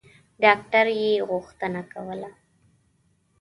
ډاکټر 0.43 0.85
یې 1.01 1.11
غوښتنه 1.29 1.81
کوله. 1.91 2.29